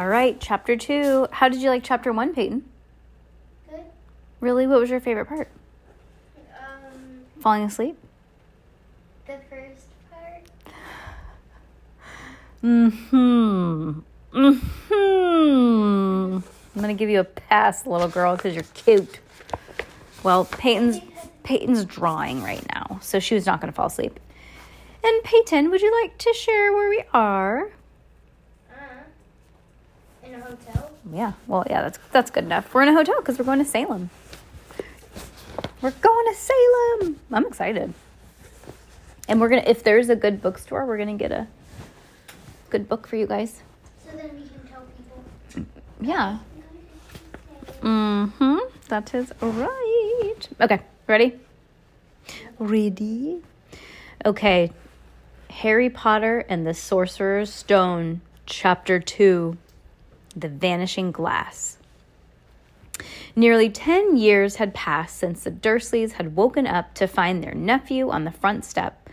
[0.00, 1.28] All right, chapter two.
[1.30, 2.64] How did you like chapter one, Peyton?
[3.68, 3.84] Good.
[4.40, 4.66] Really?
[4.66, 5.50] What was your favorite part?
[6.58, 7.98] Um, Falling asleep?
[9.26, 10.74] the first part.
[12.64, 14.00] Mm-hmm.
[14.32, 16.38] Mm-hmm.
[16.74, 19.20] I'm gonna give you a pass, little girl, because you're cute.
[20.22, 21.00] Well, Peyton's
[21.42, 24.18] Peyton's drawing right now, so she was not gonna fall asleep.
[25.04, 27.70] And Peyton, would you like to share where we are?
[30.50, 30.90] Hotel.
[31.12, 31.32] Yeah.
[31.46, 32.74] Well, yeah, that's that's good enough.
[32.74, 34.10] We're in a hotel because we're going to Salem.
[35.80, 37.20] We're going to Salem.
[37.32, 37.94] I'm excited.
[39.28, 41.46] And we're gonna if there's a good bookstore, we're gonna get a
[42.68, 43.62] good book for you guys.
[44.04, 45.66] So then we can tell people.
[46.00, 46.38] Yeah.
[47.80, 48.58] Mm-hmm.
[48.88, 50.48] That is right.
[50.60, 51.38] Okay, ready?
[52.58, 53.40] Ready?
[54.26, 54.72] Okay.
[55.48, 59.56] Harry Potter and the Sorcerer's Stone, Chapter 2
[60.36, 61.76] The Vanishing Glass.
[63.34, 68.10] Nearly 10 years had passed since the Dursleys had woken up to find their nephew
[68.10, 69.08] on the front step.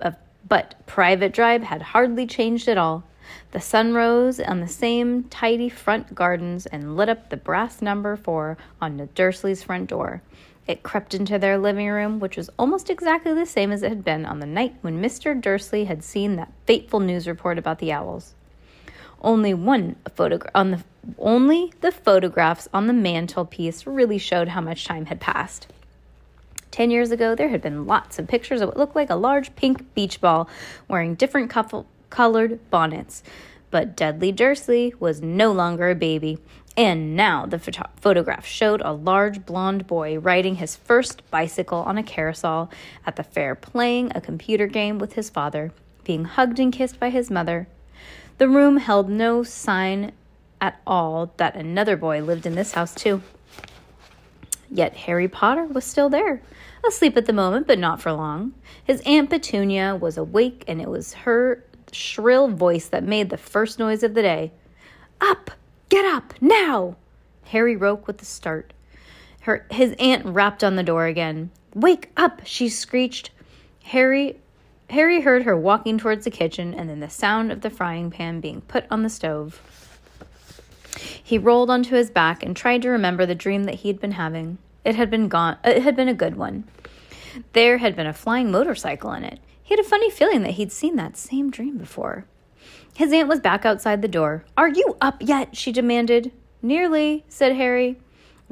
[0.00, 0.16] Of,
[0.48, 3.04] but Privet Drive had hardly changed at all.
[3.52, 8.16] The sun rose on the same tidy front gardens and lit up the brass number
[8.16, 10.22] four on the Dursleys' front door.
[10.66, 14.04] It crept into their living room, which was almost exactly the same as it had
[14.04, 15.38] been on the night when Mr.
[15.38, 18.34] Dursley had seen that fateful news report about the owls.
[19.22, 20.84] Only one photograph on the
[21.18, 25.66] only the photographs on the mantelpiece really showed how much time had passed.
[26.70, 29.54] Ten years ago, there had been lots of pictures of what looked like a large
[29.56, 30.48] pink beach ball
[30.88, 33.22] wearing different couple, colored bonnets.
[33.70, 36.38] But Dudley Dursley was no longer a baby,
[36.76, 41.98] and now the photo- photograph showed a large blond boy riding his first bicycle on
[41.98, 42.70] a carousel
[43.06, 45.72] at the fair, playing a computer game with his father,
[46.04, 47.66] being hugged and kissed by his mother.
[48.42, 50.10] The room held no sign
[50.60, 53.22] at all that another boy lived in this house, too.
[54.68, 56.42] Yet Harry Potter was still there,
[56.84, 58.54] asleep at the moment, but not for long.
[58.82, 63.78] His Aunt Petunia was awake, and it was her shrill voice that made the first
[63.78, 64.50] noise of the day.
[65.20, 65.52] Up!
[65.88, 66.34] Get up!
[66.40, 66.96] Now!
[67.44, 68.72] Harry woke with a start.
[69.42, 71.52] Her, his aunt rapped on the door again.
[71.76, 72.40] Wake up!
[72.44, 73.30] she screeched.
[73.84, 74.40] Harry
[74.92, 78.40] Harry heard her walking towards the kitchen and then the sound of the frying pan
[78.40, 79.62] being put on the stove.
[81.22, 84.12] He rolled onto his back and tried to remember the dream that he had been
[84.12, 84.58] having.
[84.84, 86.64] It had been gone uh, it had been a good one.
[87.54, 89.40] There had been a flying motorcycle in it.
[89.62, 92.26] He had a funny feeling that he'd seen that same dream before.
[92.94, 94.44] His aunt was back outside the door.
[94.58, 95.56] Are you up yet?
[95.56, 96.32] she demanded.
[96.60, 97.98] Nearly, said Harry.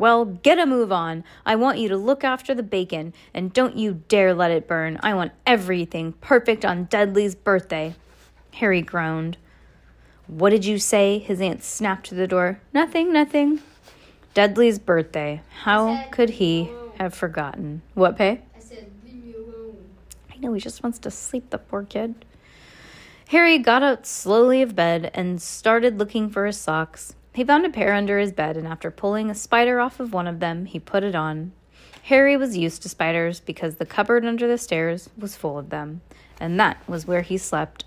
[0.00, 1.24] Well, get a move on.
[1.44, 4.98] I want you to look after the bacon, and don't you dare let it burn.
[5.02, 7.94] I want everything perfect on Dudley's birthday.
[8.54, 9.36] Harry groaned.
[10.26, 11.18] What did you say?
[11.18, 12.62] His aunt snapped to the door.
[12.72, 13.60] Nothing, nothing.
[14.32, 15.42] Dudley's birthday.
[15.64, 17.82] How could he have forgotten?
[17.92, 18.40] What, Pay?
[18.56, 19.76] I said, leave me alone.
[20.32, 22.24] I know he just wants to sleep, the poor kid.
[23.28, 27.16] Harry got out slowly of bed and started looking for his socks.
[27.32, 30.26] He found a pair under his bed, and after pulling a spider off of one
[30.26, 31.52] of them, he put it on.
[32.04, 36.00] Harry was used to spiders because the cupboard under the stairs was full of them,
[36.40, 37.84] and that was where he slept.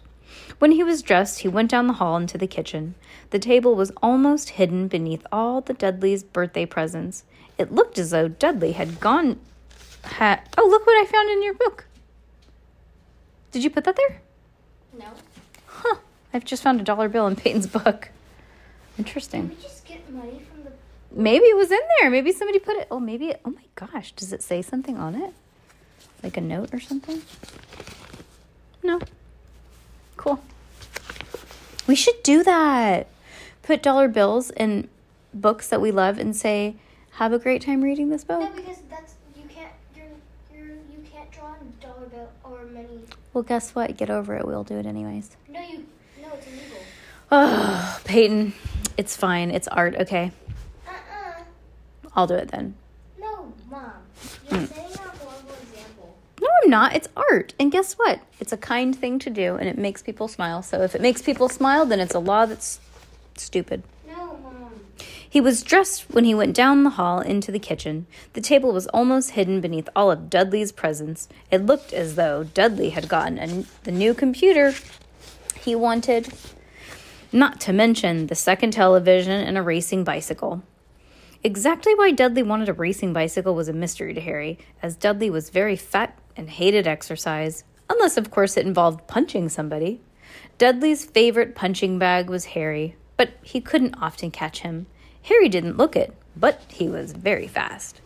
[0.59, 2.95] When he was dressed, he went down the hall into the kitchen.
[3.31, 7.23] The table was almost hidden beneath all the Dudley's birthday presents.
[7.57, 9.39] It looked as though Dudley had gone.
[10.05, 11.85] Ha- oh, look what I found in your book.
[13.51, 14.21] Did you put that there?
[14.97, 15.07] No.
[15.67, 15.97] Huh.
[16.33, 18.09] I've just found a dollar bill in Peyton's book.
[18.97, 19.47] Interesting.
[19.47, 20.71] Did we just get money from the.
[21.11, 22.09] Maybe it was in there.
[22.09, 22.87] Maybe somebody put it.
[22.91, 23.29] Oh, maybe.
[23.29, 24.11] It, oh my gosh.
[24.13, 25.33] Does it say something on it?
[26.21, 27.21] Like a note or something?
[28.81, 28.99] No.
[30.17, 30.39] Cool.
[31.87, 33.07] We should do that.
[33.61, 34.89] Put dollar bills in
[35.33, 36.75] books that we love and say,
[37.13, 38.39] "Have a great time reading this book.
[38.41, 39.15] No, because that's.
[39.35, 39.71] You can't.
[39.95, 40.05] You're.
[40.53, 40.75] You're.
[40.75, 43.01] You can't draw on dollar bill or money.
[43.33, 43.97] Well, guess what?
[43.97, 44.45] Get over it.
[44.45, 45.35] We'll do it anyways.
[45.49, 45.85] No, you.
[46.21, 46.77] No, it's illegal.
[47.31, 48.53] Oh, Peyton,
[48.97, 49.51] it's fine.
[49.51, 49.95] It's art.
[49.95, 50.31] Okay,
[50.87, 51.43] Uh uh
[52.15, 52.75] I'll do it then.
[53.19, 53.91] No, Mom.
[54.49, 56.17] You're setting a horrible example.
[56.41, 56.95] No, I'm not.
[56.95, 57.53] It's art.
[57.59, 58.19] And guess what?
[58.39, 60.61] It's a kind thing to do and it makes people smile.
[60.61, 62.79] So if it makes people smile, then it's a law that's
[63.35, 63.83] stupid.
[64.07, 64.71] No, Mom.
[65.29, 68.05] He was dressed when he went down the hall into the kitchen.
[68.33, 71.27] The table was almost hidden beneath all of Dudley's presents.
[71.49, 74.75] It looked as though Dudley had gotten a, the new computer
[75.59, 76.31] he wanted,
[77.33, 80.63] not to mention the second television and a racing bicycle.
[81.43, 85.49] Exactly why Dudley wanted a racing bicycle was a mystery to Harry, as Dudley was
[85.49, 89.99] very fat and hated exercise, unless, of course, it involved punching somebody.
[90.57, 94.85] Dudley's favorite punching bag was Harry, but he couldn't often catch him.
[95.23, 97.99] Harry didn't look it, but he was very fast.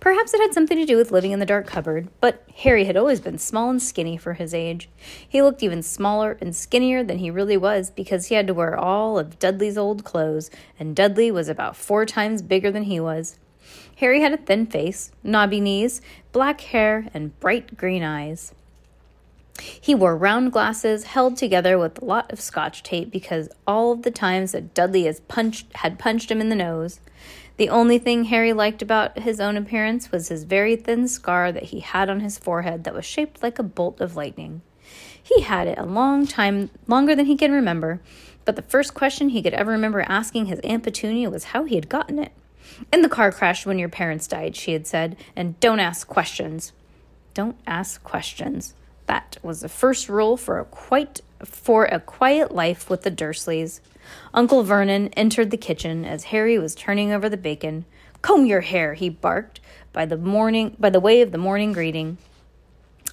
[0.00, 2.96] Perhaps it had something to do with living in the dark cupboard, but Harry had
[2.96, 4.88] always been small and skinny for his age.
[5.28, 8.76] He looked even smaller and skinnier than he really was because he had to wear
[8.76, 13.38] all of Dudley's old clothes, and Dudley was about four times bigger than he was.
[13.96, 16.00] Harry had a thin face, knobby knees,
[16.30, 18.54] black hair, and bright green eyes.
[19.60, 24.02] He wore round glasses held together with a lot of scotch tape because all of
[24.02, 27.00] the times that Dudley has punched, had punched him in the nose.
[27.58, 31.64] The only thing Harry liked about his own appearance was his very thin scar that
[31.64, 34.62] he had on his forehead that was shaped like a bolt of lightning.
[35.20, 38.00] He had it a long time, longer than he can remember,
[38.44, 41.74] but the first question he could ever remember asking his Aunt Petunia was how he
[41.74, 42.32] had gotten it.
[42.92, 46.72] In the car crash when your parents died, she had said, and don't ask questions.
[47.34, 48.74] Don't ask questions.
[49.06, 53.80] That was the first rule for a quite for a quiet life with the Dursleys.
[54.34, 57.84] Uncle Vernon entered the kitchen as Harry was turning over the bacon.
[58.22, 59.60] Comb your hair, he barked
[59.92, 62.18] by the morning by the way of the morning greeting.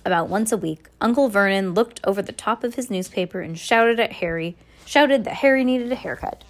[0.06, 4.00] About once a week, Uncle Vernon looked over the top of his newspaper and shouted
[4.00, 4.56] at Harry,
[4.86, 6.44] shouted that Harry needed a haircut.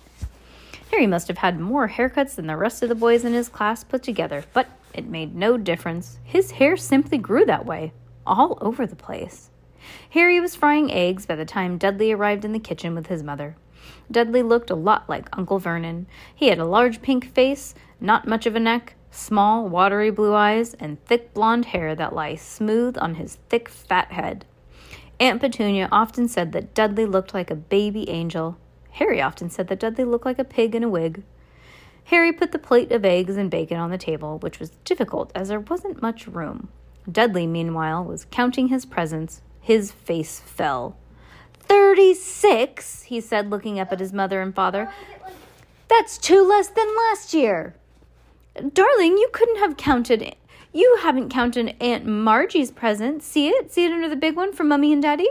[0.92, 3.84] Harry must have had more haircuts than the rest of the boys in his class
[3.84, 6.20] put together, but it made no difference.
[6.24, 7.94] His hair simply grew that way
[8.26, 9.50] all over the place.
[10.12, 13.56] Harry was frying eggs by the time Dudley arrived in the kitchen with his mother.
[14.12, 16.08] Dudley looked a lot like Uncle Vernon.
[16.34, 20.74] He had a large pink face, not much of a neck, small, watery blue eyes,
[20.76, 24.46] and thick blonde hair that lay smooth on his thick, fat head.
[25.20, 28.58] Aunt Petunia often said that Dudley looked like a baby angel.
[28.92, 31.24] Harry often said that Dudley looked like a pig in a wig.
[32.06, 35.48] Harry put the plate of eggs and bacon on the table, which was difficult as
[35.48, 36.70] there wasn't much room.
[37.12, 39.42] Dudley, meanwhile, was counting his presents.
[39.60, 40.98] His face fell.
[41.68, 44.92] Thirty six, he said, looking up at his mother and father.
[45.88, 47.76] That's two less than last year.
[48.74, 50.36] Darling, you couldn't have counted.
[50.74, 53.24] You haven't counted Aunt Margie's present.
[53.24, 53.72] See it?
[53.72, 55.30] See it under the big one from Mummy and Daddy?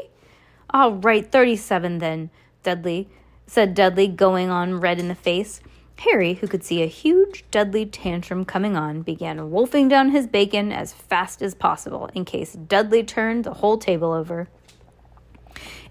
[0.70, 2.30] All right, 37 then,
[2.62, 3.08] Dudley,
[3.46, 5.60] said Dudley, going on red in the face.
[5.98, 10.72] Harry, who could see a huge Dudley tantrum coming on, began wolfing down his bacon
[10.72, 14.48] as fast as possible in case Dudley turned the whole table over.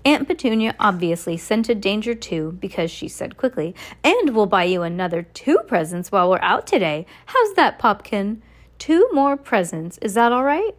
[0.06, 3.74] Aunt Petunia obviously scented danger too because she said quickly,
[4.04, 7.06] And we'll buy you another two presents while we're out today.
[7.28, 8.42] How's that, Popkin?
[8.78, 9.98] Two more presents.
[10.00, 10.76] Is that all right?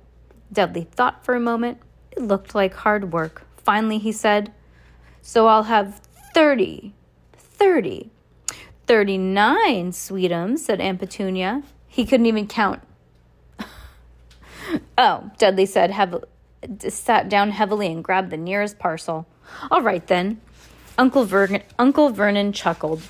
[0.52, 1.78] Dudley thought for a moment.
[2.12, 3.46] It looked like hard work.
[3.56, 4.52] Finally, he said,
[5.22, 6.00] So I'll have
[6.34, 6.94] thirty.
[7.32, 8.10] Thirty.
[8.86, 11.62] Thirty-nine, sweetums, said Aunt Petunia.
[11.88, 12.82] He couldn't even count.
[14.98, 16.24] oh, Dudley said, heavily,
[16.88, 19.26] sat down heavily and grabbed the nearest parcel.
[19.70, 20.40] All right, then.
[20.96, 23.03] Uncle Vernon, Uncle Vernon chuckled.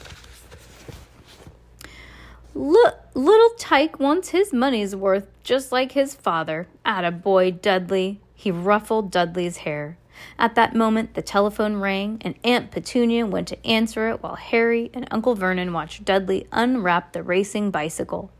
[2.55, 6.69] Look, little Tyke wants his money's worth, just like his father.
[6.85, 8.21] Atta boy, Dudley.
[8.35, 9.99] He ruffled Dudley's hair.
[10.39, 14.91] At that moment, the telephone rang, and Aunt Petunia went to answer it while Harry
[14.95, 18.31] and Uncle Vernon watched Dudley unwrap the racing bicycle,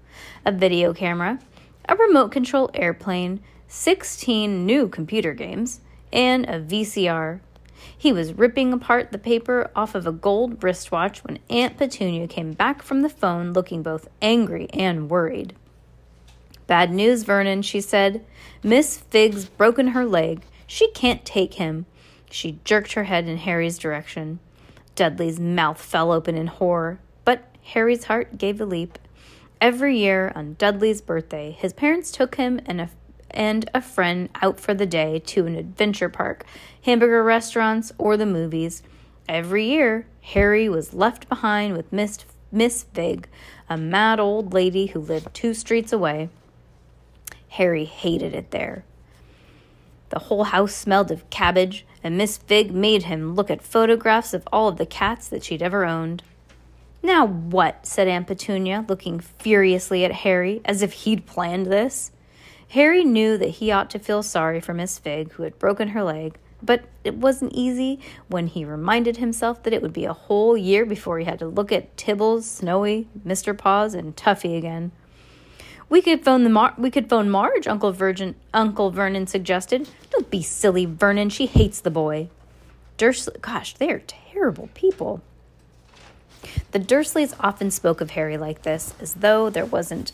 [0.45, 1.41] a video camera,
[1.89, 3.43] a remote control airplane,
[3.75, 5.81] 16 new computer games,
[6.13, 7.41] and a VCR.
[7.99, 12.53] He was ripping apart the paper off of a gold wristwatch when Aunt Petunia came
[12.53, 15.55] back from the phone looking both angry and worried.
[16.69, 18.25] Bad news, Vernon, she said.
[18.63, 20.43] Miss Figg's broken her leg.
[20.69, 21.85] She can't take him.
[22.31, 24.39] She jerked her head in Harry's direction.
[24.95, 29.01] Dudley's mouth fell open in horror, but Harry's heart gave a leap.
[29.61, 32.91] Every year on Dudley's birthday, his parents took him and a,
[33.35, 36.45] and a friend out for the day to an adventure park,
[36.83, 38.83] hamburger restaurants, or the movies.
[39.29, 43.29] Every year, Harry was left behind with Miss, Miss Figg,
[43.69, 46.29] a mad old lady who lived two streets away.
[47.51, 48.85] Harry hated it there.
[50.11, 54.47] The whole house smelled of cabbage, and Miss Figg made him look at photographs of
[54.53, 56.23] all of the cats that she'd ever owned.
[57.03, 57.85] Now what?
[57.85, 62.11] said Aunt Petunia, looking furiously at Harry, as if he'd planned this.
[62.75, 66.03] Harry knew that he ought to feel sorry for Miss Figg, who had broken her
[66.03, 66.37] leg.
[66.61, 70.85] But it wasn't easy when he reminded himself that it would be a whole year
[70.85, 73.57] before he had to look at Tibbles, Snowy, Mr.
[73.57, 74.91] Paws, and Tuffy again.
[75.89, 79.89] We could phone the Mar- we could phone Marge, Uncle Virgin Uncle Vernon suggested.
[80.11, 81.31] Don't be silly, Vernon.
[81.31, 82.29] She hates the boy.
[82.97, 85.23] Dursley gosh, they are terrible people.
[86.73, 90.11] The Dursleys often spoke of Harry like this, as though there wasn't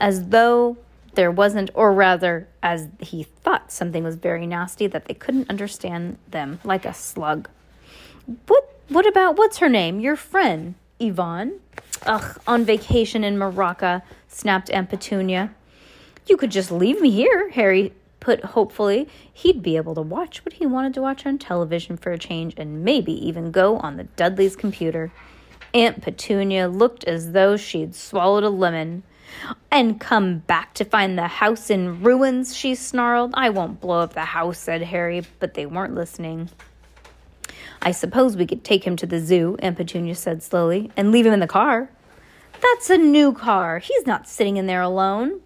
[0.00, 0.76] as though
[1.14, 6.18] there wasn't, or rather, as he thought something was very nasty that they couldn't understand
[6.30, 7.48] them, like a slug.
[8.46, 10.00] What what about what's her name?
[10.00, 11.60] Your friend, Yvonne?
[12.06, 15.54] Ugh, on vacation in Morocco, snapped Aunt Petunia.
[16.26, 19.08] You could just leave me here, Harry put hopefully.
[19.32, 22.54] He'd be able to watch what he wanted to watch on television for a change
[22.56, 25.10] and maybe even go on the Dudley's computer.
[25.74, 29.02] Aunt Petunia looked as though she'd swallowed a lemon.
[29.70, 33.32] And come back to find the house in ruins, she snarled.
[33.34, 36.50] I won't blow up the house, said Harry, but they weren't listening.
[37.80, 41.26] I suppose we could take him to the zoo, Aunt Petunia said slowly, and leave
[41.26, 41.90] him in the car.
[42.60, 43.78] That's a new car.
[43.78, 45.40] He's not sitting in there alone.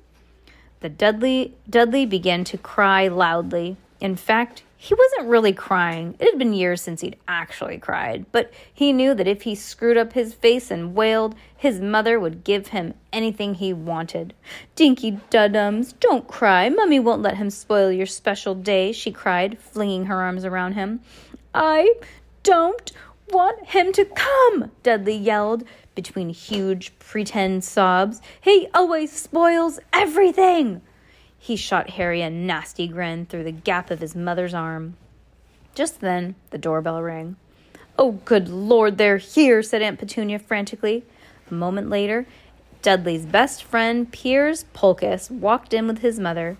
[0.81, 3.77] The Dudley Dudley began to cry loudly.
[4.01, 6.17] In fact, he wasn't really crying.
[6.19, 9.97] It had been years since he'd actually cried, but he knew that if he screwed
[9.97, 14.35] up his face and wailed, his mother would give him anything he wanted.
[14.75, 16.69] Dinky Dudums, don't cry.
[16.69, 20.99] Mummy won't let him spoil your special day, she cried, flinging her arms around him.
[21.55, 21.95] I
[22.43, 22.91] don't
[23.31, 25.63] want him to come, Dudley yelled
[25.95, 28.21] between huge pretend sobs.
[28.41, 30.83] He always spoils everything.
[31.43, 34.97] He shot Harry a nasty grin through the gap of his mother's arm.
[35.75, 37.35] Just then, the doorbell rang.
[37.99, 41.03] Oh, good Lord, they're here, said Aunt Petunia frantically.
[41.51, 42.29] A moment later,
[42.81, 46.59] Dudley's best friend, Piers Polkiss, walked in with his mother.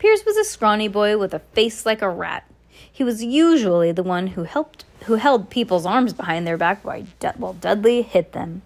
[0.00, 2.44] Piers was a scrawny boy with a face like a rat.
[2.90, 7.52] He was usually the one who helped who held people's arms behind their back while
[7.52, 8.62] Dudley hit them.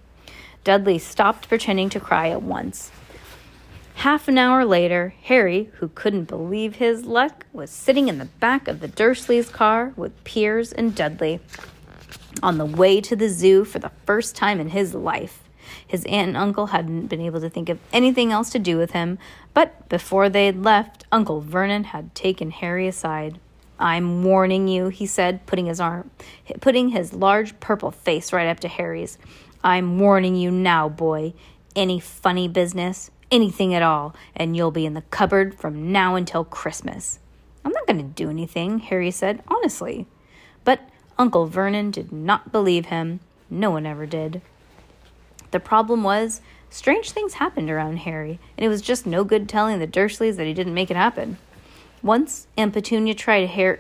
[0.64, 2.90] Dudley stopped pretending to cry at once.
[4.02, 8.66] Half an hour later, Harry, who couldn't believe his luck, was sitting in the back
[8.66, 11.38] of the Dursleys' car with Piers and Dudley.
[12.42, 15.44] On the way to the zoo for the first time in his life.
[15.86, 18.90] His aunt and uncle hadn't been able to think of anything else to do with
[18.90, 19.20] him,
[19.54, 23.38] but before they'd left, Uncle Vernon had taken Harry aside.
[23.78, 26.10] I'm warning you, he said, putting his arm
[26.60, 29.16] putting his large purple face right up to Harry's.
[29.62, 31.34] I'm warning you now, boy.
[31.76, 36.44] Any funny business, anything at all, and you'll be in the cupboard from now until
[36.44, 37.18] Christmas.
[37.64, 40.06] I'm not going to do anything, Harry said, honestly.
[40.64, 40.80] But
[41.18, 43.20] Uncle Vernon did not believe him.
[43.50, 44.42] No one ever did.
[45.50, 49.78] The problem was, strange things happened around Harry, and it was just no good telling
[49.78, 51.38] the Dursleys that he didn't make it happen.
[52.02, 53.78] Once Aunt Petunia tried Harry,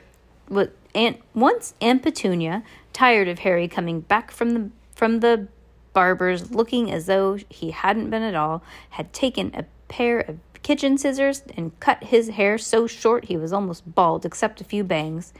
[0.94, 5.48] Aunt once Aunt Petunia, tired of Harry coming back from the from the
[5.92, 10.96] barbers looking as though he hadn't been at all, had taken a pair of kitchen
[10.96, 15.32] scissors and cut his hair so short he was almost bald except a few bangs,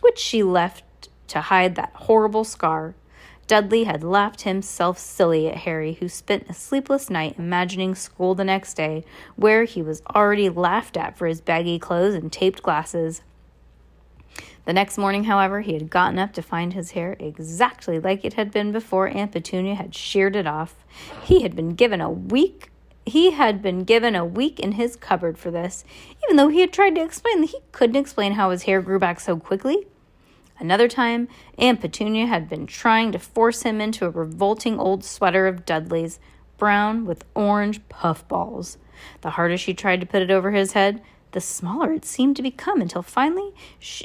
[0.00, 0.84] which she left
[1.28, 2.94] to hide that horrible scar.
[3.46, 8.44] Dudley had laughed himself silly at Harry, who spent a sleepless night imagining school the
[8.44, 9.04] next day,
[9.36, 13.20] where he was already laughed at for his baggy clothes and taped glasses.
[14.64, 18.34] The next morning, however, he had gotten up to find his hair exactly like it
[18.34, 20.84] had been before Aunt Petunia had sheared it off.
[21.24, 22.72] He had been given a week
[23.04, 25.84] he had been given a week in his cupboard for this,
[26.24, 28.98] even though he had tried to explain that he couldn't explain how his hair grew
[28.98, 29.86] back so quickly.
[30.58, 31.28] Another time,
[31.58, 36.20] Aunt Petunia had been trying to force him into a revolting old sweater of Dudley's,
[36.56, 38.78] brown with orange puffballs.
[39.22, 42.42] The harder she tried to put it over his head, the smaller it seemed to
[42.42, 43.52] become until finally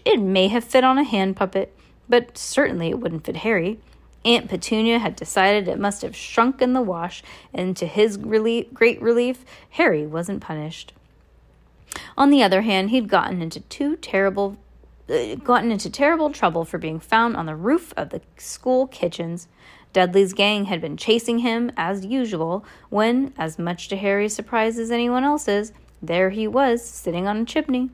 [0.04, 1.78] it may have fit on a hand puppet,
[2.10, 3.80] but certainly it wouldn't fit Harry.
[4.26, 8.74] Aunt Petunia had decided it must have shrunk in the wash, and to his relief,
[8.74, 10.92] great relief, Harry wasn't punished.
[12.18, 14.58] On the other hand, he'd gotten into two terrible
[15.10, 19.48] uh, gotten into terrible trouble for being found on the roof of the school kitchens.
[19.94, 24.92] Dudley's gang had been chasing him as usual when, as much to Harry's surprise as
[24.92, 27.90] anyone else's, there he was, sitting on a chimney.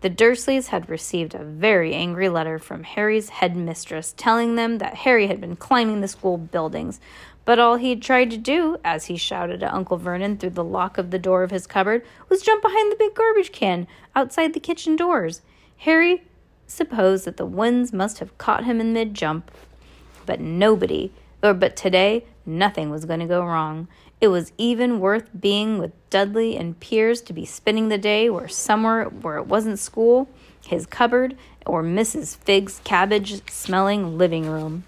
[0.00, 5.28] The Dursleys had received a very angry letter from Harry's headmistress telling them that Harry
[5.28, 7.00] had been climbing the school buildings,
[7.44, 10.64] but all he had tried to do, as he shouted at Uncle Vernon through the
[10.64, 14.54] lock of the door of his cupboard, was jump behind the big garbage can outside
[14.54, 15.42] the kitchen doors.
[15.78, 16.24] Harry
[16.66, 19.50] supposed that the winds must have caught him in mid jump,
[20.26, 23.88] but nobody, or but today, nothing was going to go wrong.
[24.22, 28.46] It was even worth being with Dudley and Piers to be spending the day where
[28.46, 30.28] somewhere where it wasn't school.
[30.64, 31.36] his cupboard,
[31.66, 32.36] or Mrs.
[32.36, 34.84] Figg's cabbage smelling living room.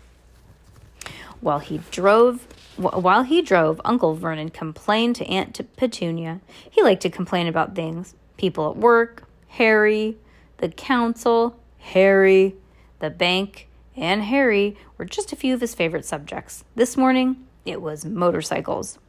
[1.40, 6.40] While he drove, while he drove, Uncle Vernon complained to Aunt Petunia.
[6.70, 10.16] He liked to complain about things people at work, Harry,
[10.58, 12.54] the council, Harry,
[13.00, 16.62] the bank, and Harry were just a few of his favorite subjects.
[16.76, 19.00] This morning, it was motorcycles.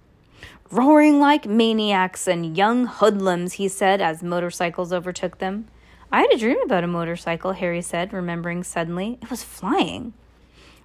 [0.71, 5.67] Roaring like maniacs and young hoodlums, he said as motorcycles overtook them.
[6.11, 9.19] I had a dream about a motorcycle, Harry said, remembering suddenly.
[9.21, 10.13] It was flying.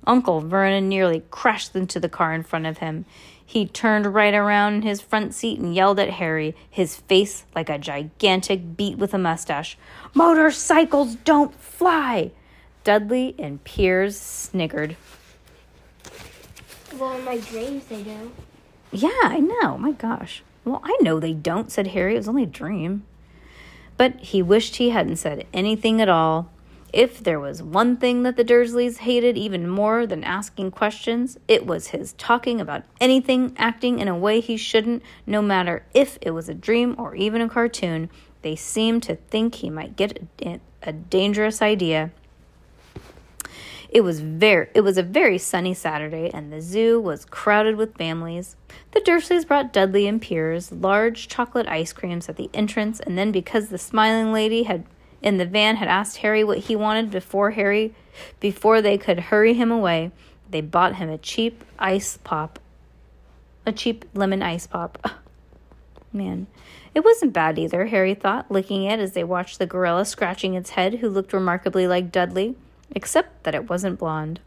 [0.06, 3.04] Uncle Vernon nearly crashed into the car in front of him.
[3.44, 7.68] He turned right around in his front seat and yelled at Harry, his face like
[7.68, 9.76] a gigantic beet with a mustache.
[10.14, 12.30] Motorcycles don't fly!
[12.84, 14.96] Dudley and Piers sniggered.
[16.96, 18.32] Well, in my dreams they do.
[18.92, 19.78] Yeah, I know.
[19.78, 20.42] My gosh.
[20.64, 22.14] Well, I know they don't, said Harry.
[22.14, 23.04] It was only a dream.
[23.96, 26.50] But he wished he hadn't said anything at all.
[26.92, 31.64] If there was one thing that the Dursleys hated even more than asking questions, it
[31.64, 36.32] was his talking about anything, acting in a way he shouldn't, no matter if it
[36.32, 38.10] was a dream or even a cartoon.
[38.42, 42.10] They seemed to think he might get a, a dangerous idea.
[43.90, 47.96] It was very it was a very sunny Saturday and the zoo was crowded with
[47.96, 48.54] families.
[48.92, 53.32] The Dursleys brought Dudley and Piers large chocolate ice creams at the entrance and then
[53.32, 54.84] because the smiling lady had
[55.22, 57.92] in the van had asked Harry what he wanted before Harry
[58.38, 60.12] before they could hurry him away,
[60.48, 62.60] they bought him a cheap ice pop.
[63.66, 65.20] A cheap lemon ice pop.
[66.12, 66.46] Man,
[66.94, 70.70] it wasn't bad either, Harry thought, licking it as they watched the gorilla scratching its
[70.70, 72.56] head, who looked remarkably like Dudley
[72.94, 74.40] except that it wasn't blonde.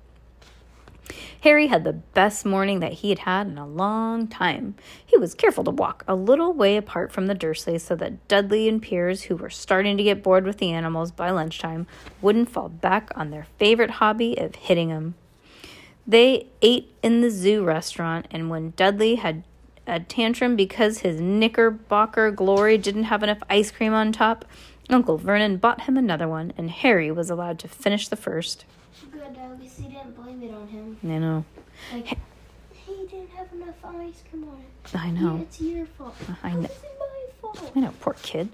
[1.41, 4.75] Harry had the best morning that he had had in a long time.
[5.05, 8.69] He was careful to walk a little way apart from the Dursleys so that Dudley
[8.69, 11.85] and Piers, who were starting to get bored with the animals by lunchtime,
[12.21, 15.15] wouldn't fall back on their favorite hobby of hitting them.
[16.07, 19.44] They ate in the zoo restaurant, and when Dudley had
[19.85, 24.46] a tantrum because his knickerbocker glory didn't have enough ice cream on top,
[24.94, 28.66] Uncle Vernon bought him another one, and Harry was allowed to finish the first.
[29.12, 30.98] Good, at least he didn't blame it on him.
[31.03, 31.46] I know.
[31.92, 32.18] Like,
[32.74, 34.96] he didn't have enough ice cream on it.
[34.96, 35.36] I know.
[35.36, 36.16] Yeah, it's your fault.
[36.29, 36.62] Uh, I know.
[36.62, 37.72] my fault?
[37.75, 38.50] I know, poor kid.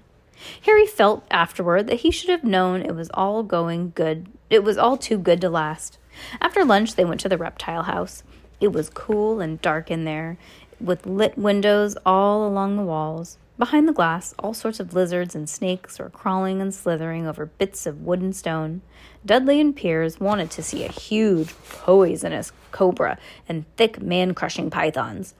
[0.62, 4.26] Harry felt afterward that he should have known it was all going good.
[4.48, 5.98] It was all too good to last.
[6.40, 8.22] After lunch, they went to the reptile house.
[8.60, 10.38] It was cool and dark in there,
[10.80, 13.36] with lit windows all along the walls.
[13.60, 17.84] Behind the glass, all sorts of lizards and snakes were crawling and slithering over bits
[17.84, 18.80] of wood and stone.
[19.26, 25.34] Dudley and Piers wanted to see a huge, poisonous cobra and thick, man crushing pythons.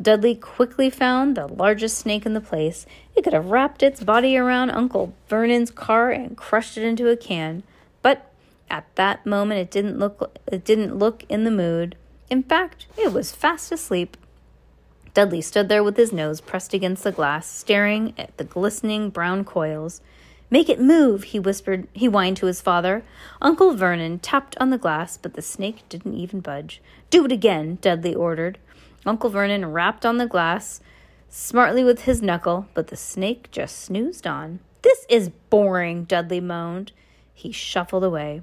[0.00, 2.86] Dudley quickly found the largest snake in the place.
[3.16, 7.16] It could have wrapped its body around Uncle Vernon's car and crushed it into a
[7.16, 7.64] can.
[8.00, 8.30] But
[8.70, 11.96] at that moment it didn't look it didn't look in the mood.
[12.30, 14.16] In fact, it was fast asleep.
[15.16, 19.46] Dudley stood there with his nose pressed against the glass, staring at the glistening brown
[19.46, 20.02] coils.
[20.50, 21.88] Make it move, he whispered.
[21.94, 23.02] He whined to his father.
[23.40, 26.82] Uncle Vernon tapped on the glass, but the snake didn't even budge.
[27.08, 28.58] Do it again, Dudley ordered.
[29.06, 30.82] Uncle Vernon rapped on the glass
[31.30, 34.60] smartly with his knuckle, but the snake just snoozed on.
[34.82, 36.92] This is boring, Dudley moaned.
[37.32, 38.42] He shuffled away.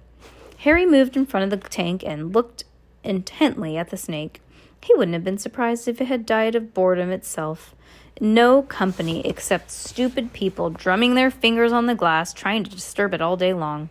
[0.58, 2.64] Harry moved in front of the tank and looked
[3.04, 4.42] intently at the snake.
[4.84, 7.74] He wouldn't have been surprised if it had died of boredom itself.
[8.20, 13.22] No company except stupid people drumming their fingers on the glass, trying to disturb it
[13.22, 13.90] all day long.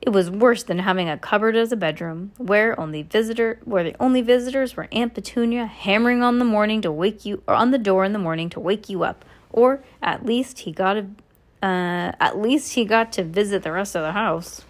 [0.00, 3.94] It was worse than having a cupboard as a bedroom, where only visitor where the
[4.00, 7.78] only visitors were Aunt Petunia hammering on the morning to wake you or on the
[7.78, 11.06] door in the morning to wake you up, or at least he got a
[11.62, 14.62] uh, at least he got to visit the rest of the house.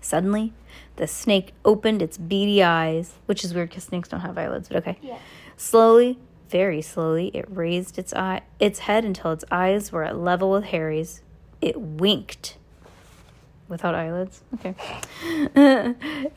[0.00, 0.52] Suddenly,
[1.00, 4.76] the snake opened its beady eyes, which is weird because snakes don't have eyelids, but
[4.76, 4.98] okay.
[5.00, 5.16] Yeah.
[5.56, 6.18] Slowly,
[6.50, 10.64] very slowly, it raised its eye, its head until its eyes were at level with
[10.64, 11.22] Harry's.
[11.62, 12.58] It winked.
[13.66, 14.42] Without eyelids?
[14.56, 14.74] Okay.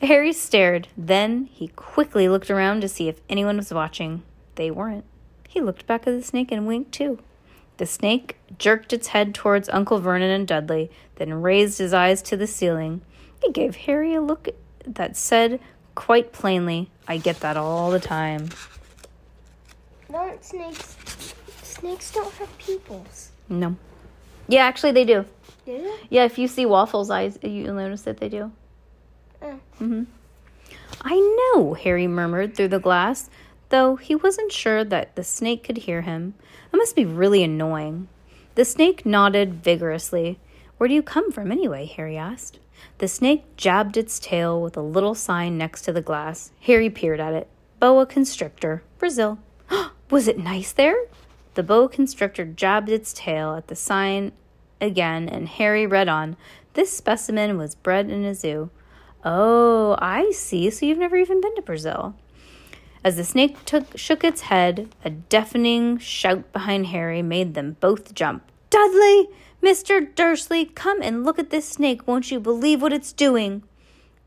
[0.00, 0.88] Harry stared.
[0.96, 4.22] Then he quickly looked around to see if anyone was watching.
[4.54, 5.04] They weren't.
[5.46, 7.18] He looked back at the snake and winked too.
[7.76, 12.36] The snake jerked its head towards Uncle Vernon and Dudley, then raised his eyes to
[12.38, 13.02] the ceiling.
[13.44, 14.48] It gave Harry a look
[14.86, 15.60] that said
[15.94, 18.48] quite plainly, I get that all the time.
[20.12, 20.96] Aren't snakes?
[21.62, 23.32] Snakes don't have pupils.
[23.48, 23.76] No.
[24.48, 25.24] Yeah, actually, they do.
[25.66, 25.96] Do they?
[26.10, 28.52] Yeah, if you see Waffle's eyes, you'll notice that they do.
[29.42, 29.58] Oh.
[29.78, 30.04] hmm
[31.02, 33.28] I know, Harry murmured through the glass,
[33.68, 36.34] though he wasn't sure that the snake could hear him.
[36.72, 38.08] It must be really annoying.
[38.54, 40.38] The snake nodded vigorously.
[40.78, 41.86] Where do you come from, anyway?
[41.86, 42.58] Harry asked.
[42.98, 46.52] The snake jabbed its tail with a little sign next to the glass.
[46.62, 47.48] Harry peered at it.
[47.80, 49.38] Boa constrictor, Brazil.
[50.10, 50.96] Was it nice there?
[51.54, 54.32] The boa constrictor jabbed its tail at the sign
[54.80, 56.36] again, and Harry read on.
[56.74, 58.70] This specimen was bred in a zoo.
[59.24, 60.68] Oh, I see.
[60.70, 62.14] So you've never even been to Brazil.
[63.04, 68.14] As the snake took, shook its head, a deafening shout behind Harry made them both
[68.14, 68.50] jump.
[68.70, 69.28] Dudley!
[69.64, 70.14] Mr.
[70.14, 72.06] Dursley, come and look at this snake.
[72.06, 73.62] Won't you believe what it's doing?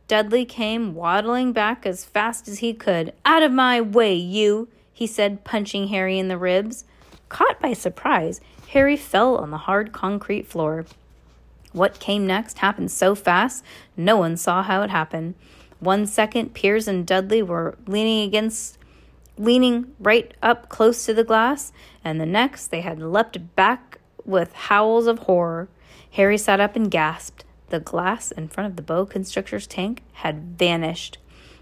[0.08, 3.14] Dudley came waddling back as fast as he could.
[3.24, 4.68] Out of my way, you!
[4.92, 6.86] he said, punching Harry in the ribs.
[7.30, 10.88] Caught by surprise, Harry fell on the hard concrete floor.
[11.72, 13.64] What came next happened so fast,
[13.96, 15.36] no one saw how it happened.
[15.80, 18.80] One second, Piers and Dudley were leaning against,
[19.38, 21.72] leaning right up close to the glass,
[22.04, 23.97] and the next, they had leapt back
[24.28, 25.70] with howls of horror.
[26.12, 27.46] Harry sat up and gasped.
[27.70, 31.18] The glass in front of the boa constrictor's tank had vanished.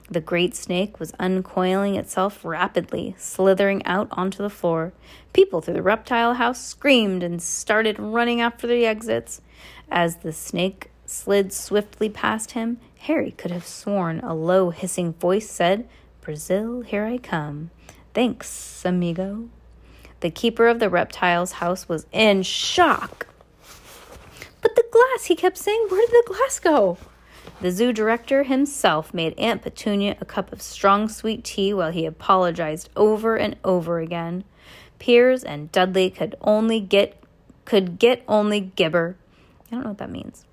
[0.10, 4.94] The great snake was uncoiling itself rapidly, slithering out onto the floor.
[5.34, 9.42] People through the reptile house screamed and started running after the exits.
[9.90, 15.50] As the snake slid swiftly past him, Harry could have sworn a low hissing voice
[15.50, 15.88] said,
[16.22, 17.72] Brazil, here I come.
[18.14, 19.50] Thanks, amigo.
[20.26, 23.28] The keeper of the reptile's house was in shock.
[24.60, 26.98] But the glass, he kept saying, where did the glass go?
[27.62, 32.08] The zoo director himself made Aunt Petunia a cup of strong sweet tea while he
[32.08, 34.46] apologized over and over again.
[34.98, 37.22] Piers and Dudley could only get
[37.66, 39.18] could get only gibber.
[39.68, 40.44] I don't know what that means.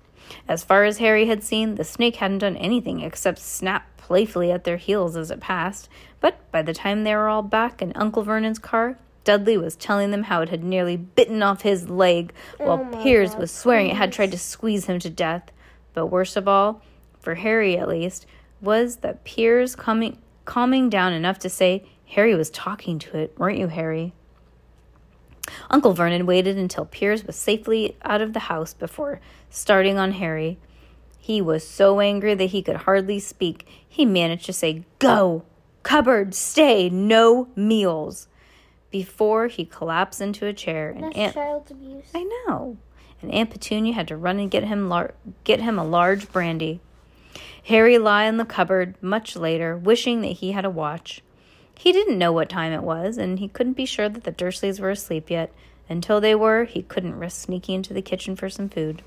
[0.47, 4.65] As far as Harry had seen, the snake hadn't done anything except snap playfully at
[4.65, 5.89] their heels as it passed.
[6.19, 10.11] But by the time they were all back in Uncle Vernon's car, Dudley was telling
[10.11, 13.89] them how it had nearly bitten off his leg, while Oh Piers God, was swearing
[13.89, 15.51] it had tried to squeeze him to death.
[15.93, 16.81] But worst of all,
[17.19, 18.25] for Harry at least,
[18.59, 23.59] was that Piers calming, calming down enough to say, Harry was talking to it, weren't
[23.59, 24.13] you, Harry?
[25.69, 30.57] Uncle Vernon waited until Piers was safely out of the house before starting on Harry.
[31.17, 33.67] He was so angry that he could hardly speak.
[33.87, 35.43] He managed to say, Go!
[35.83, 38.27] Cupboard, stay, no meals!
[38.93, 42.05] Before he collapsed into a chair and That's Aunt child abuse.
[42.13, 42.77] I know.
[43.23, 46.79] And Aunt Petunia had to run and get him lar- get him a large brandy.
[47.63, 51.23] Harry lay in the cupboard much later, wishing that he had a watch.
[51.75, 54.79] He didn't know what time it was, and he couldn't be sure that the Dursleys
[54.79, 55.51] were asleep yet.
[55.89, 59.01] Until they were, he couldn't risk sneaking into the kitchen for some food.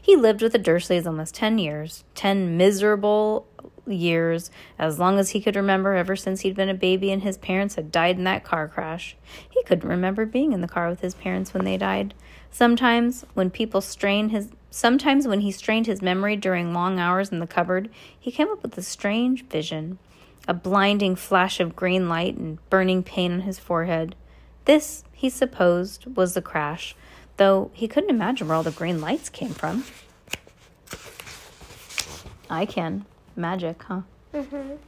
[0.00, 3.48] He lived with the Dursleys almost ten years, ten miserable
[3.86, 7.38] years, as long as he could remember ever since he'd been a baby and his
[7.38, 9.16] parents had died in that car crash.
[9.48, 12.14] He couldn't remember being in the car with his parents when they died.
[12.50, 17.38] Sometimes when people strain his sometimes when he strained his memory during long hours in
[17.38, 19.98] the cupboard, he came up with a strange vision.
[20.48, 24.14] A blinding flash of green light and burning pain on his forehead.
[24.64, 26.94] This, he supposed, was the crash,
[27.36, 29.84] though he couldn't imagine where all the green lights came from.
[32.48, 33.06] I can.
[33.36, 34.02] Magic, huh?
[34.32, 34.56] Mm-hmm.
[34.56, 34.78] And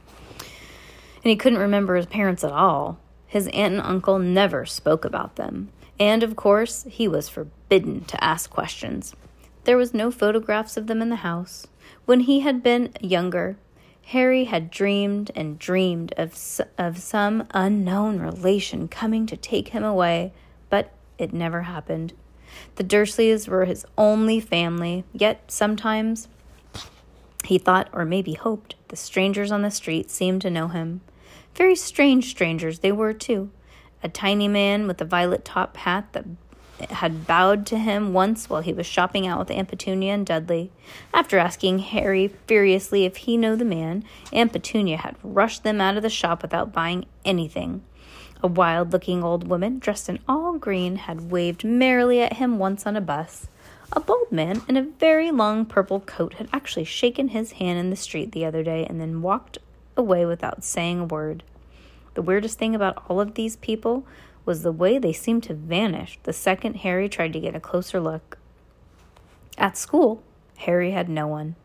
[1.23, 2.99] he couldn't remember his parents at all.
[3.27, 5.69] His aunt and uncle never spoke about them.
[5.99, 9.15] And of course, he was forbidden to ask questions.
[9.65, 11.67] There was no photographs of them in the house.
[12.05, 13.57] When he had been younger,
[14.05, 19.83] Harry had dreamed and dreamed of, s- of some unknown relation coming to take him
[19.83, 20.33] away,
[20.69, 22.13] but it never happened.
[22.77, 26.27] The Dursleys were his only family, yet sometimes
[27.45, 31.01] he thought, or maybe hoped, the strangers on the street seemed to know him.
[31.55, 33.49] Very strange strangers they were, too.
[34.03, 36.25] A tiny man with a violet top hat that
[36.89, 40.71] had bowed to him once while he was shopping out with Aunt Petunia and Dudley.
[41.13, 45.97] After asking Harry furiously if he knew the man, Aunt Petunia had rushed them out
[45.97, 47.83] of the shop without buying anything.
[48.41, 52.85] A wild looking old woman, dressed in all green, had waved merrily at him once
[52.85, 53.47] on a bus.
[53.91, 57.89] A bald man in a very long purple coat had actually shaken his hand in
[57.89, 59.57] the street the other day and then walked
[59.97, 61.41] away without saying a word.
[62.13, 64.05] The weirdest thing about all of these people
[64.45, 67.99] was the way they seemed to vanish the second Harry tried to get a closer
[67.99, 68.37] look.
[69.57, 70.21] At school,
[70.57, 71.55] Harry had no one.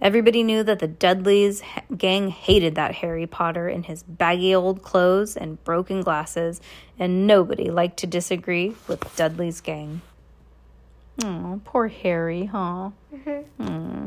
[0.00, 1.62] Everybody knew that the Dudleys
[1.96, 6.60] gang hated that Harry Potter in his baggy old clothes and broken glasses,
[6.98, 10.02] and nobody liked to disagree with Dudley's gang.
[11.22, 12.90] Oh, poor Harry, huh?
[13.14, 13.64] Mm-hmm.
[13.64, 14.06] Hmm.